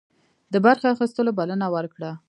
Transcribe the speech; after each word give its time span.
د 0.53 0.55
برخي 0.65 0.87
اخیستلو 0.93 1.31
بلنه 1.39 1.67
ورکړه. 1.75 2.11